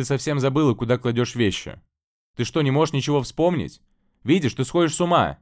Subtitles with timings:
[0.00, 1.78] Ты совсем забыла, куда кладешь вещи.
[2.34, 3.82] Ты что, не можешь ничего вспомнить?
[4.24, 5.36] Видишь, ты сходишь с ума.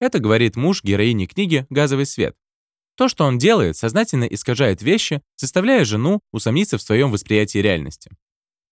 [0.00, 2.34] Это говорит муж героини книги «Газовый свет».
[2.96, 8.10] То, что он делает, сознательно искажает вещи, заставляя жену усомниться в своем восприятии реальности.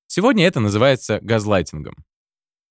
[0.09, 1.95] Сегодня это называется газлайтингом.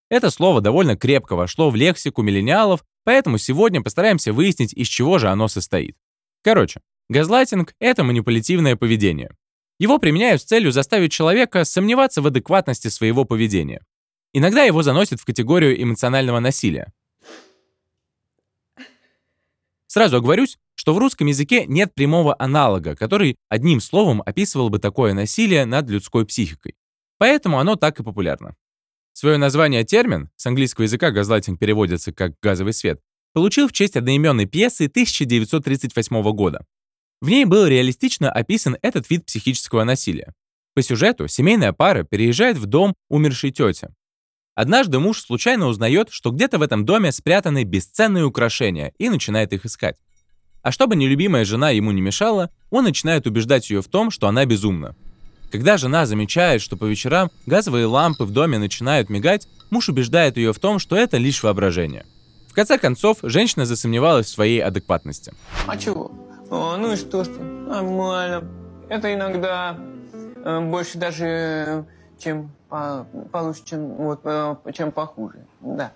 [0.09, 5.29] Это слово довольно крепко вошло в лексику миллениалов, поэтому сегодня постараемся выяснить, из чего же
[5.29, 5.95] оно состоит.
[6.43, 9.37] Короче, газлайтинг— это манипулятивное поведение.
[9.81, 13.83] Его применяют с целью заставить человека сомневаться в адекватности своего поведения.
[14.31, 16.93] Иногда его заносят в категорию эмоционального насилия.
[19.87, 25.15] Сразу оговорюсь, что в русском языке нет прямого аналога, который одним словом описывал бы такое
[25.15, 26.75] насилие над людской психикой.
[27.17, 28.55] Поэтому оно так и популярно.
[29.13, 33.01] Свое название термин, с английского языка газлайтинг переводится как «газовый свет»,
[33.33, 36.67] получил в честь одноименной пьесы 1938 года.
[37.21, 40.33] В ней был реалистично описан этот вид психического насилия.
[40.73, 43.89] По сюжету семейная пара переезжает в дом умершей тети.
[44.55, 49.65] Однажды муж случайно узнает, что где-то в этом доме спрятаны бесценные украшения и начинает их
[49.65, 49.97] искать.
[50.63, 54.45] А чтобы нелюбимая жена ему не мешала, он начинает убеждать ее в том, что она
[54.45, 54.95] безумна.
[55.51, 60.53] Когда жена замечает, что по вечерам газовые лампы в доме начинают мигать, муж убеждает ее
[60.53, 62.05] в том, что это лишь воображение.
[62.47, 65.33] В конце концов, женщина засомневалась в своей адекватности.
[65.67, 66.11] А чего?
[66.51, 67.41] О, ну и что, что?
[67.41, 68.43] Нормально.
[68.89, 69.79] Это иногда
[70.35, 71.83] э, больше даже, э,
[72.19, 75.47] чем по, получше, чем, вот, э, чем похуже.
[75.61, 75.93] Да.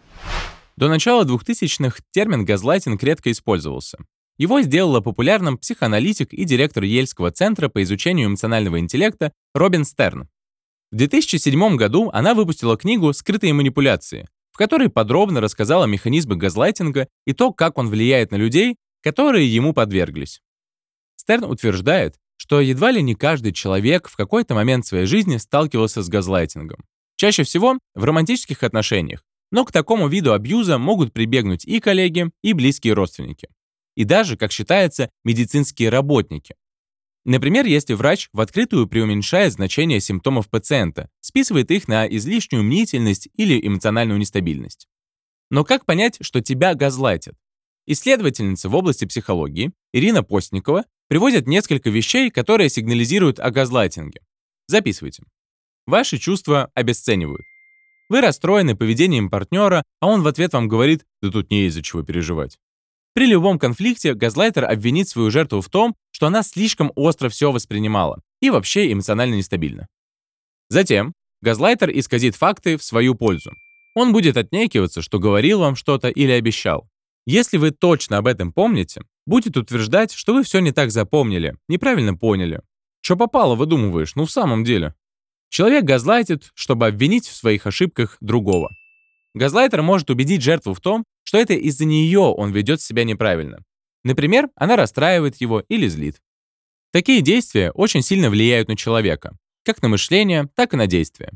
[0.78, 3.98] До начала 2000-х термин «газлайтинг» редко использовался.
[4.38, 10.30] Его сделала популярным психоаналитик и директор Ельского центра по изучению эмоционального интеллекта Робин Стерн.
[10.90, 17.34] В 2007 году она выпустила книгу «Скрытые манипуляции», в которой подробно рассказала механизмы газлайтинга и
[17.34, 20.42] то, как он влияет на людей, которые ему подверглись.
[21.16, 26.10] Стерн утверждает, что едва ли не каждый человек в какой-то момент своей жизни сталкивался с
[26.10, 26.84] газлайтингом.
[27.16, 32.54] Чаще всего в романтических отношениях, но к такому виду абьюза могут прибегнуть и коллеги, и
[32.54, 33.48] близкие родственники.
[33.96, 36.56] И даже, как считается, медицинские работники.
[37.26, 43.66] Например, если врач в открытую преуменьшает значение симптомов пациента, списывает их на излишнюю мнительность или
[43.66, 44.88] эмоциональную нестабильность.
[45.52, 47.36] Но как понять, что тебя газлайтят?
[47.88, 54.22] Исследовательница в области психологии Ирина Постникова приводит несколько вещей, которые сигнализируют о газлайтинге.
[54.68, 55.24] Записывайте.
[55.86, 57.44] Ваши чувства обесценивают.
[58.10, 62.04] Вы расстроены поведением партнера, а он в ответ вам говорит «да тут не из-за чего
[62.04, 62.58] переживать».
[63.14, 68.22] При любом конфликте газлайтер обвинит свою жертву в том, что она слишком остро все воспринимала
[68.42, 69.88] и вообще эмоционально нестабильна.
[70.70, 73.52] Затем газлайтер исказит факты в свою пользу.
[73.94, 76.90] Он будет отнекиваться, что говорил вам что-то или обещал.
[77.26, 82.16] Если вы точно об этом помните, будет утверждать, что вы все не так запомнили, неправильно
[82.16, 82.62] поняли.
[83.02, 84.94] Что попало, выдумываешь, ну в самом деле.
[85.50, 88.70] Человек газлайтит, чтобы обвинить в своих ошибках другого.
[89.34, 93.64] Газлайтер может убедить жертву в том, что это из-за нее он ведет себя неправильно.
[94.04, 96.22] Например, она расстраивает его или злит.
[96.92, 101.32] Такие действия очень сильно влияют на человека, как на мышление, так и на действия.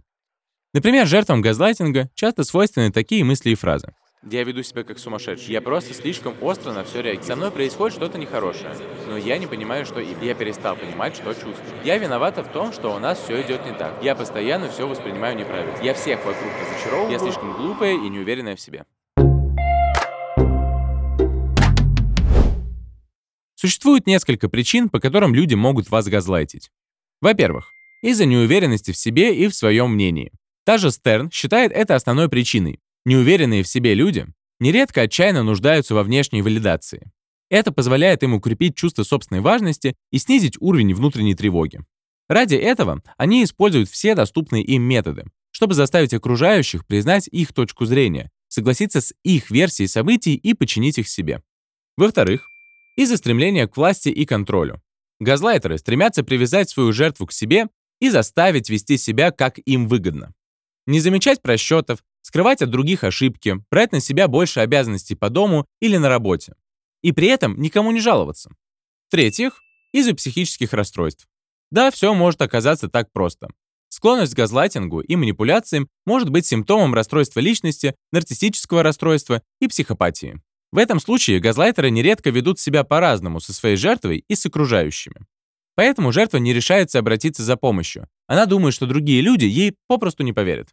[0.73, 3.93] Например, жертвам газлайтинга часто свойственны такие мысли и фразы.
[4.27, 5.53] Я веду себя как сумасшедший.
[5.53, 7.25] Я просто слишком остро на все реагирую.
[7.25, 8.75] Со мной происходит что-то нехорошее,
[9.07, 11.55] но я не понимаю, что и я перестал понимать, что чувствую.
[11.85, 14.03] Я виновата в том, что у нас все идет не так.
[14.03, 15.73] Я постоянно все воспринимаю неправильно.
[15.81, 17.11] Я всех вокруг разочаровываю.
[17.13, 18.83] Я слишком глупая и неуверенная в себе.
[23.55, 26.71] Существует несколько причин, по которым люди могут вас газлайтить.
[27.21, 30.33] Во-первых, из-за неуверенности в себе и в своем мнении.
[30.65, 34.27] Та же Стерн считает это основной причиной, Неуверенные в себе люди
[34.59, 37.11] нередко отчаянно нуждаются во внешней валидации.
[37.49, 41.81] Это позволяет им укрепить чувство собственной важности и снизить уровень внутренней тревоги.
[42.27, 48.29] Ради этого они используют все доступные им методы, чтобы заставить окружающих признать их точку зрения,
[48.47, 51.41] согласиться с их версией событий и подчинить их себе.
[51.97, 52.47] Во-вторых,
[52.95, 54.81] из-за стремления к власти и контролю.
[55.19, 57.67] Газлайтеры стремятся привязать свою жертву к себе
[57.99, 60.33] и заставить вести себя, как им выгодно.
[60.85, 65.97] Не замечать просчетов, скрывать от других ошибки, брать на себя больше обязанностей по дому или
[65.97, 66.53] на работе.
[67.01, 68.51] И при этом никому не жаловаться.
[69.07, 69.61] В-третьих,
[69.91, 71.27] из-за психических расстройств.
[71.71, 73.49] Да, все может оказаться так просто.
[73.89, 80.39] Склонность к газлайтингу и манипуляциям может быть симптомом расстройства личности, нарциссического расстройства и психопатии.
[80.71, 85.25] В этом случае газлайтеры нередко ведут себя по-разному со своей жертвой и с окружающими.
[85.75, 88.07] Поэтому жертва не решается обратиться за помощью.
[88.27, 90.69] Она думает, что другие люди ей попросту не поверят.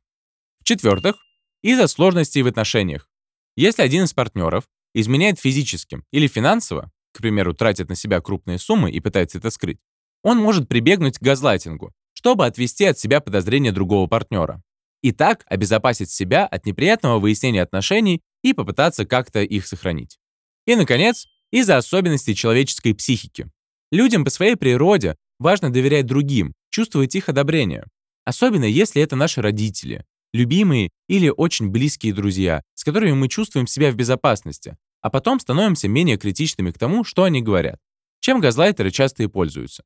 [0.61, 1.17] В-четвертых,
[1.63, 3.09] из-за сложностей в отношениях.
[3.57, 4.65] Если один из партнеров
[4.95, 9.79] изменяет физически или финансово, к примеру, тратит на себя крупные суммы и пытается это скрыть,
[10.23, 14.63] он может прибегнуть к газлайтингу, чтобы отвести от себя подозрения другого партнера.
[15.03, 20.19] И так обезопасить себя от неприятного выяснения отношений и попытаться как-то их сохранить.
[20.67, 23.49] И, наконец, из-за особенностей человеческой психики.
[23.93, 27.85] Людям по своей природе важно доверять другим, чувствовать их одобрение.
[28.25, 33.91] Особенно если это наши родители, любимые или очень близкие друзья, с которыми мы чувствуем себя
[33.91, 37.79] в безопасности, а потом становимся менее критичными к тому, что они говорят,
[38.21, 39.85] чем газлайтеры часто и пользуются.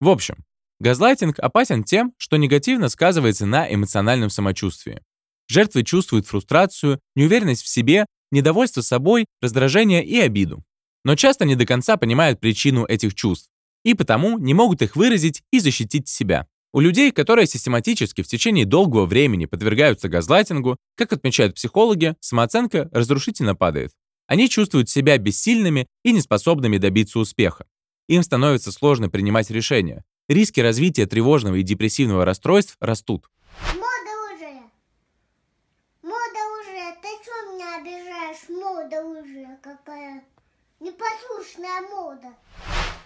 [0.00, 0.36] В общем,
[0.80, 5.02] газлайтинг опасен тем, что негативно сказывается на эмоциональном самочувствии.
[5.48, 10.62] Жертвы чувствуют фрустрацию, неуверенность в себе, недовольство собой, раздражение и обиду.
[11.04, 13.48] Но часто не до конца понимают причину этих чувств,
[13.84, 16.46] и потому не могут их выразить и защитить себя.
[16.78, 23.56] У людей, которые систематически в течение долгого времени подвергаются газлайтингу, как отмечают психологи, самооценка разрушительно
[23.56, 23.90] падает.
[24.28, 27.66] Они чувствуют себя бессильными и неспособными добиться успеха.
[28.06, 30.04] Им становится сложно принимать решения.
[30.28, 33.28] Риски развития тревожного и депрессивного расстройств растут.
[33.74, 34.52] Мода уже.
[36.02, 36.94] Мода уже.
[37.02, 38.48] Ты что меня обижаешь?
[38.50, 40.22] Мода уже какая.
[40.78, 42.28] Непослушная мода.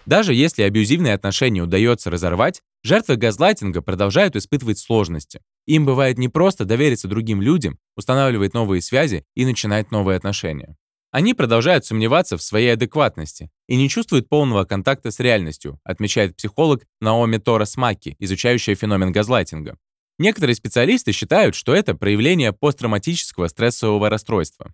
[0.05, 5.41] Даже если абьюзивные отношения удается разорвать, жертвы газлайтинга продолжают испытывать сложности.
[5.65, 10.75] Им бывает непросто довериться другим людям, устанавливать новые связи и начинать новые отношения.
[11.11, 16.85] Они продолжают сомневаться в своей адекватности и не чувствуют полного контакта с реальностью, отмечает психолог
[16.99, 19.77] Наоми Торас Маки, изучающая феномен газлайтинга.
[20.19, 24.73] Некоторые специалисты считают, что это проявление посттравматического стрессового расстройства.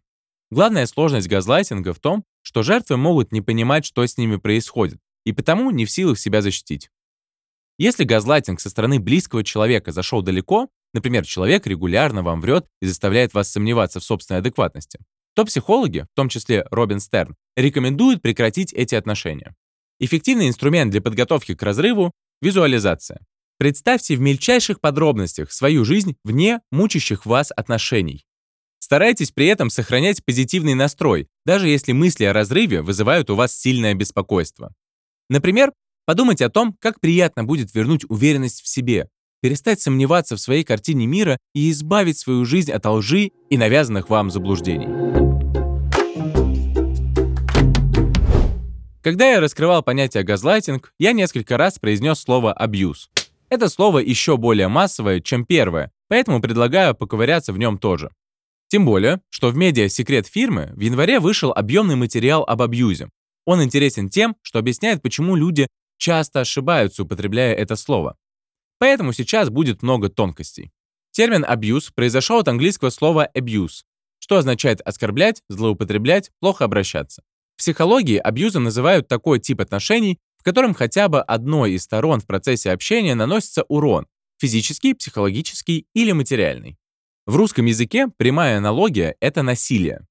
[0.50, 5.32] Главная сложность газлайтинга в том, что жертвы могут не понимать, что с ними происходит, и
[5.32, 6.90] потому не в силах себя защитить.
[7.78, 13.34] Если газлайтинг со стороны близкого человека зашел далеко, например, человек регулярно вам врет и заставляет
[13.34, 15.00] вас сомневаться в собственной адекватности,
[15.34, 19.56] то психологи, в том числе Робин Стерн, рекомендуют прекратить эти отношения.
[20.00, 22.12] Эффективный инструмент для подготовки к разрыву–
[22.42, 23.22] визуализация.
[23.58, 28.26] Представьте в мельчайших подробностях свою жизнь вне мучащих вас отношений.
[28.80, 33.94] Старайтесь при этом сохранять позитивный настрой, даже если мысли о разрыве вызывают у вас сильное
[33.94, 34.74] беспокойство.
[35.30, 35.72] Например,
[36.06, 39.10] подумайте о том, как приятно будет вернуть уверенность в себе,
[39.42, 44.32] перестать сомневаться в своей картине мира и избавить свою жизнь от лжи и навязанных вам
[44.32, 44.88] заблуждений.
[49.02, 53.10] Когда я раскрывал понятие газлайтинг, я несколько раз произнес слово «абьюз».
[53.50, 58.12] Это слово еще более массовое, чем первое, поэтому предлагаю поковыряться в нем тоже.
[58.68, 63.10] Тем более, что в медиа «Секрет фирмы» в январе вышел объемный материал об абьюзе.
[63.46, 68.18] Он интересен тем, что объясняет, почему люди часто ошибаются, употребляя это слово.
[68.80, 70.72] Поэтому сейчас будет много тонкостей.
[71.12, 73.84] Термин «абьюз» произошел от английского слова «abuse»,
[74.20, 77.24] что означает оскорблять, злоупотреблять, плохо обращаться.
[77.56, 82.26] В психологии абьюзом называют такой тип отношений, в котором хотя бы одной из сторон в
[82.26, 84.08] процессе общения наносится урон–
[84.40, 86.78] физический, психологический или материальный.
[87.26, 90.08] В русском языке прямая аналогия— это насилие.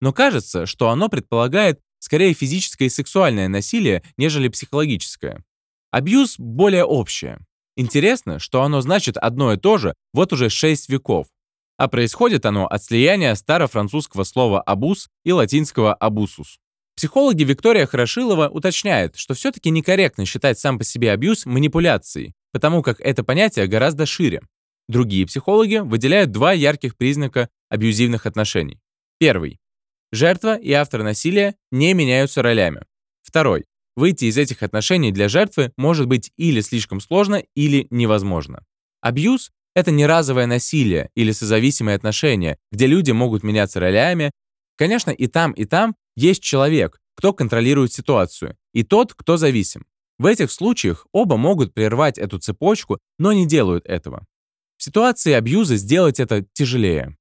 [0.00, 5.44] Но кажется, что оно предполагает скорее физическое и сексуальное насилие, нежели психологическое.
[5.92, 7.38] Абьюз более общее.
[7.76, 11.28] Интересно, что оно значит одно и то же вот уже 6 веков.
[11.78, 16.58] А происходит оно от слияния старофранцузского слова «абуз» и латинского «абусус».
[16.96, 23.00] Психологи Виктория Хорошилова уточняет, что все-таки некорректно считать сам по себе абьюз манипуляцией, потому как
[23.00, 24.42] это понятие гораздо шире.
[24.88, 28.80] Другие психологи выделяют два ярких признака абьюзивных отношений.
[29.18, 29.61] Первый.
[30.12, 32.82] Жертва и автор насилия не меняются ролями.
[33.22, 33.64] Второй.
[33.96, 38.64] Выйти из этих отношений для жертвы может быть или слишком сложно, или невозможно.
[39.00, 44.30] Абьюз— это не разовое насилие или созависимые отношения, где люди могут меняться ролями.
[44.76, 49.86] Конечно, и там, и там есть человек, кто контролирует ситуацию, и тот, кто зависим.
[50.18, 54.26] В этих случаях оба могут прервать эту цепочку, но не делают этого.
[54.76, 57.16] В ситуации абьюза сделать это тяжелее.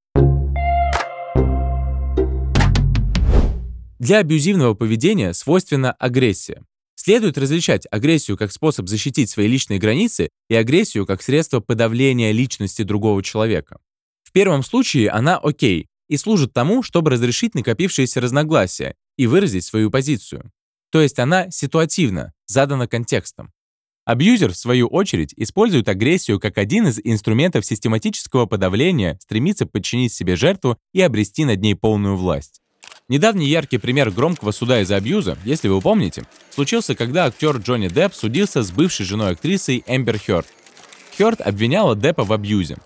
[4.02, 6.64] Для абьюзивного поведения свойственна агрессия.
[6.96, 12.82] Следует различать агрессию как способ защитить свои личные границы и агрессию как средство подавления личности
[12.82, 13.78] другого человека.
[14.24, 19.92] В первом случае она окей и служит тому, чтобы разрешить накопившиеся разногласия и выразить свою
[19.92, 20.50] позицию.
[20.92, 23.52] То есть она ситуативна, задана контекстом.
[24.06, 30.36] Абьюзер, в свою очередь, использует агрессию как один из инструментов систематического подавления, стремится подчинить себе
[30.36, 32.61] жертву и обрести над ней полную власть.
[33.12, 38.14] Недавний яркий пример громкого суда из-за абьюза, если вы помните, случился, когда актер Джонни Депп
[38.14, 40.48] судился с бывшей женой актрисы Эмбер Хёрд.
[41.18, 42.78] Хёрд обвиняла Деппа в абьюзе.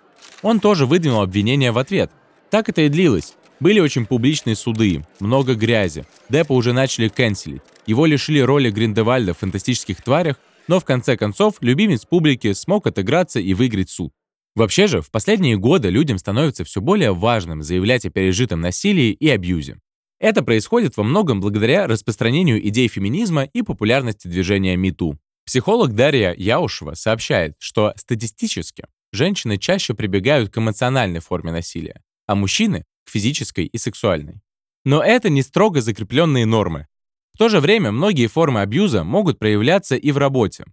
[0.41, 2.09] Он тоже выдвинул обвинение в ответ.
[2.49, 3.35] Так это и длилось.
[3.59, 6.07] Были очень публичные суды, много грязи.
[6.27, 7.61] Деппа уже начали канцелить.
[7.85, 13.39] Его лишили роли Гриндевальда в «Фантастических тварях», но в конце концов любимец публики смог отыграться
[13.39, 14.11] и выиграть суд.
[14.55, 19.29] Вообще же, в последние годы людям становится все более важным заявлять о пережитом насилии и
[19.29, 19.77] абьюзе.
[20.19, 25.19] Это происходит во многом благодаря распространению идей феминизма и популярности движения МИТУ.
[25.45, 32.85] Психолог Дарья Яушева сообщает, что статистически женщины чаще прибегают к эмоциональной форме насилия, а мужчины—
[33.05, 34.41] к физической и сексуальной.
[34.83, 36.87] Но это не строго закрепленные нормы.
[37.33, 40.65] В то же время многие формы абьюза могут проявляться и в работе.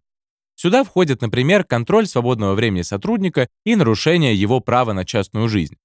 [0.55, 5.77] Сюда входят, например, контроль свободного времени сотрудника и нарушение его права на частную жизнь.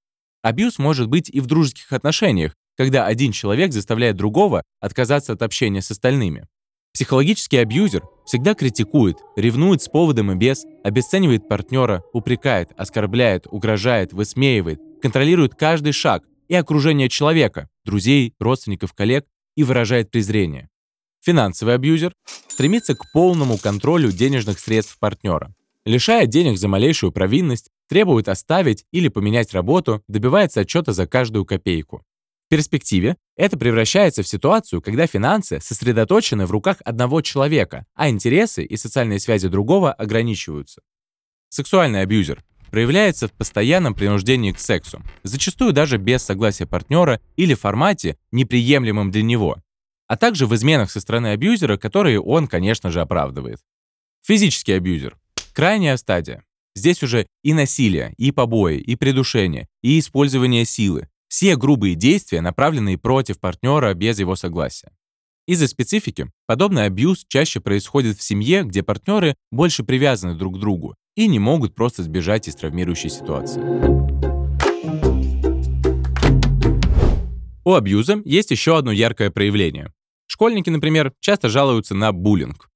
[0.43, 5.81] Абьюз может быть и в дружеских отношениях, когда один человек заставляет другого отказаться от общения
[5.81, 6.47] с остальными.
[6.93, 14.79] Психологический абьюзер всегда критикует, ревнует с поводом и без, обесценивает партнера, упрекает, оскорбляет, угрожает, высмеивает,
[15.01, 20.69] контролирует каждый шаг и окружение человека, друзей, родственников, коллег и выражает презрение.
[21.21, 22.13] Финансовый абьюзер
[22.47, 25.53] стремится к полному контролю денежных средств партнера.
[25.85, 32.03] Лишая денег за малейшую провинность, требует оставить или поменять работу, добивается отчета за каждую копейку.
[32.47, 38.63] В перспективе это превращается в ситуацию, когда финансы сосредоточены в руках одного человека, а интересы
[38.63, 40.81] и социальные связи другого ограничиваются.
[41.49, 48.17] Сексуальный абьюзер проявляется в постоянном принуждении к сексу, зачастую даже без согласия партнера или формате,
[48.31, 49.57] неприемлемом для него,
[50.07, 53.59] а также в изменах со стороны абьюзера, которые он, конечно же, оправдывает.
[54.25, 55.17] Физический абьюзер.
[55.51, 56.45] Крайняя стадия.
[56.75, 61.09] Здесь уже и насилие, и побои, и придушение, и использование силы.
[61.27, 64.91] Все грубые действия, направленные против партнера без его согласия.
[65.45, 70.95] Из-за специфики подобный абьюз чаще происходит в семье, где партнеры больше привязаны друг к другу
[71.15, 73.61] и не могут просто сбежать из травмирующей ситуации.
[77.65, 79.93] У абьюза есть еще одно яркое проявление.
[80.25, 82.69] Школьники, например, часто жалуются на буллинг.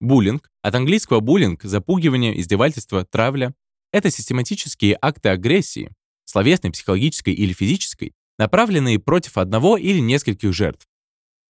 [0.00, 3.54] Буллинг, от английского буллинг, запугивание, издевательство, травля—
[3.92, 5.92] это систематические акты агрессии,
[6.24, 10.86] словесной, психологической или физической, направленные против одного или нескольких жертв.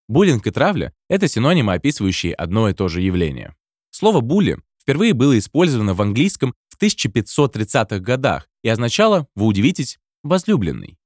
[0.09, 3.55] Буллинг и травля— это синонимы, описывающие одно и то же явление.
[3.91, 10.99] Слово «булли» впервые было использовано в английском в 1530-х годах и означало, вы удивитесь, «возлюбленный».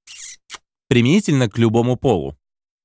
[0.89, 2.37] Применительно к любому полу.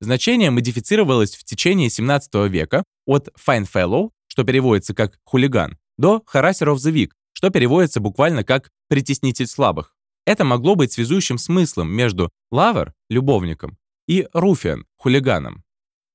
[0.01, 6.67] Значение модифицировалось в течение 17 века от «fine fellow», что переводится как «хулиган», до «harasser
[6.67, 9.95] of the weak», что переводится буквально как «притеснитель слабых».
[10.25, 13.77] Это могло быть связующим смыслом между lover— любовником
[14.07, 15.63] и ruffian— хулиганом.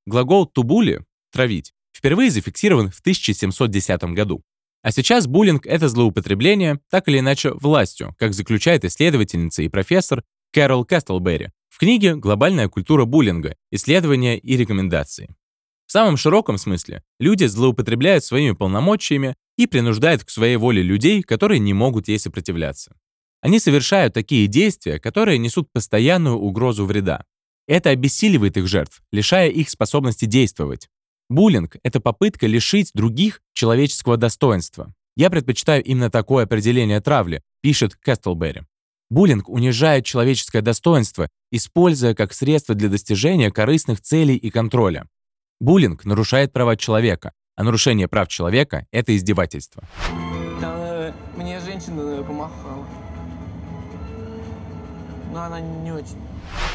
[0.06, 4.42] Глагол bully— травить впервые зафиксирован в 1710 году.
[4.82, 10.22] А сейчас буллинг— это злоупотребление, так или иначе, властью, как заключает исследовательница и профессор
[10.52, 13.56] Кэрол Кэстлберри в книге «Глобальная культура буллинга.
[13.72, 15.34] Исследования и рекомендации».
[15.86, 21.58] В самом широком смысле люди злоупотребляют своими полномочиями и принуждают к своей воле людей, которые
[21.58, 22.94] не могут ей сопротивляться.
[23.40, 27.24] Они совершают такие действия, которые несут постоянную угрозу вреда.
[27.66, 30.88] Это обессиливает их жертв, лишая их способности действовать.
[31.28, 34.92] Буллинг— это попытка лишить других человеческого достоинства.
[35.16, 38.62] Я предпочитаю именно такое определение травли, пишет Кэстлберри.
[39.10, 45.06] Буллинг унижает человеческое достоинство, используя как средство для достижения корыстных целей и контроля.
[45.60, 49.82] Буллинг нарушает права человека, а нарушение прав человека— это издевательство.
[51.36, 52.86] Мне женщина помахала.
[55.32, 56.16] Но она не очень.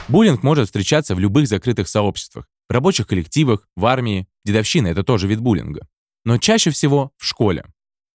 [0.08, 5.28] Буллинг может встречаться в любых закрытых сообществах, в рабочих коллективах, в армии, дедовщина— это тоже
[5.28, 5.88] вид буллинга.
[6.26, 7.66] Но чаще всего в школе.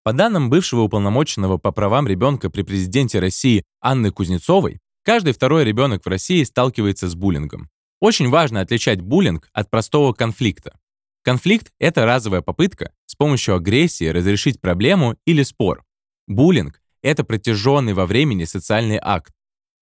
[0.04, 6.04] По данным бывшего уполномоченного по правам ребенка при президенте России Анны Кузнецовой, каждый второй ребенок
[6.04, 7.68] в России сталкивается с буллингом.
[8.00, 10.78] Очень важно отличать буллинг от простого конфликта.
[11.22, 15.84] Конфликт— это разовая попытка с помощью агрессии разрешить проблему или спор.
[16.26, 19.32] Буллинг— это протяженный во времени социальный акт.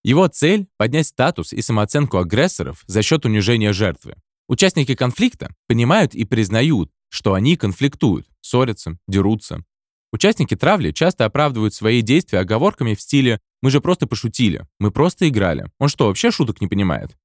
[0.06, 4.14] Его цель— поднять статус и самооценку агрессоров за счет унижения жертвы.
[4.46, 9.64] Участники конфликта понимают и признают, что они конфликтуют, ссорятся, дерутся.
[10.12, 15.28] Участники травли часто оправдывают свои действия оговорками в стиле «мы же просто пошутили, мы просто
[15.28, 17.18] играли, он что, вообще шуток не понимает?»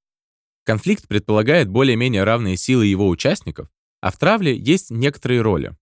[0.64, 3.70] Конфликт предполагает более-менее равные силы его участников,
[4.00, 5.78] а в травле есть некоторые роли.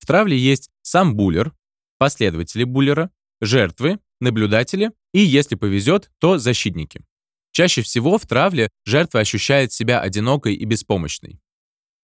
[0.00, 1.54] В травле есть сам буллер,
[1.96, 7.00] последователи буллера, жертвы, наблюдатели и, если повезет, то защитники.
[7.52, 11.40] Чаще всего в травле жертва ощущает себя одинокой и беспомощной.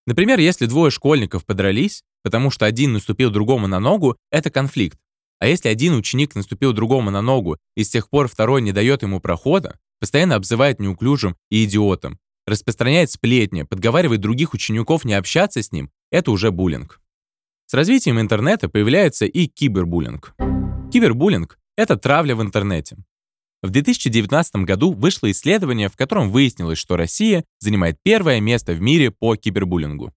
[0.06, 4.98] Например, если двое школьников подрались, потому что один наступил другому на ногу, это конфликт.
[5.38, 9.02] А если один ученик наступил другому на ногу и с тех пор второй не дает
[9.02, 15.72] ему прохода, постоянно обзывает неуклюжим и идиотом, распространяет сплетни, подговаривает других учеников не общаться с
[15.72, 17.00] ним, это уже буллинг.
[17.66, 20.34] С развитием интернета появляется и кибербуллинг.
[20.92, 22.96] Кибербуллинг— это травля в интернете.
[23.62, 29.12] В 2019 году вышло исследование, в котором выяснилось, что Россия занимает первое место в мире
[29.12, 30.12] по кибербуллингу.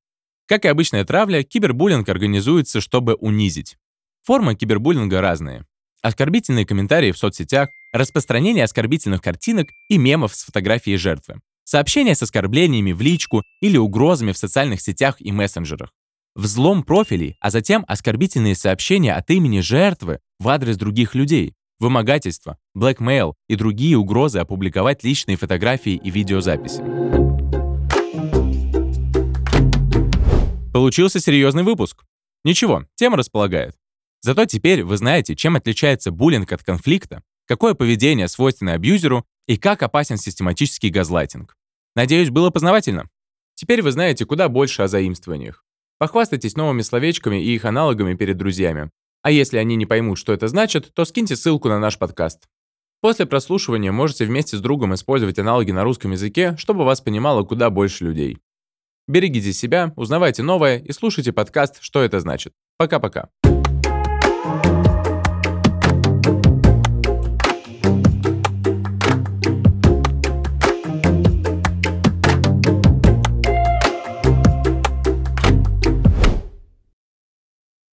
[0.48, 3.78] Как и обычная травля, кибербуллинг организуется, чтобы унизить.
[4.24, 5.66] Формы кибербуллинга разные.
[6.02, 12.92] Оскорбительные комментарии в соцсетях, распространение оскорбительных картинок и мемов с фотографией жертвы, сообщения с оскорблениями
[12.92, 15.92] в личку или угрозами в социальных сетях и мессенджерах,
[16.36, 23.36] взлом профилей, а затем оскорбительные сообщения от имени жертвы в адрес других людей, вымогательство, блэкмейл
[23.48, 26.84] и другие угрозы опубликовать личные фотографии и видеозаписи.
[30.72, 32.04] Получился серьезный выпуск.
[32.44, 33.76] Ничего, тема располагает.
[34.22, 39.84] Зато теперь вы знаете, чем отличается буллинг от конфликта, какое поведение свойственно абьюзеру и как
[39.84, 41.56] опасен систематический газлайтинг.
[41.96, 43.10] Надеюсь, было познавательно.
[43.54, 45.65] Теперь вы знаете куда больше о заимствованиях.
[46.06, 48.92] Похвастайтесь новыми словечками и их аналогами перед друзьями.
[49.24, 52.44] А если они не поймут, что это значит, то скиньте ссылку на наш подкаст.
[53.02, 57.72] После прослушивания можете вместе с другом использовать аналоги на русском языке, чтобы вас понимало куда
[57.72, 58.38] больше людей.
[59.08, 62.54] Берегите себя, узнавайте новое и слушайте подкаст «Что это значит».
[62.78, 63.30] Пока-пока.